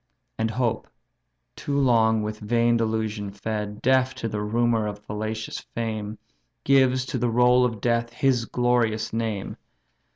[0.39, 0.87] And hope,
[1.55, 6.17] too long with vain delusion fed, Deaf to the rumour of fallacious fame,
[6.63, 9.57] Gives to the roll of death his glorious name!